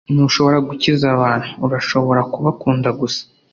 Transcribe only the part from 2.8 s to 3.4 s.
gusa.